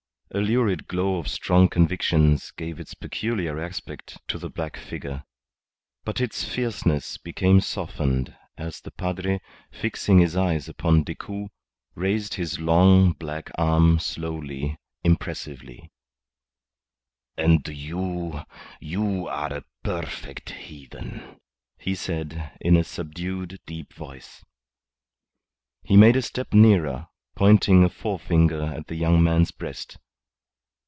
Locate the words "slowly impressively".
13.99-15.91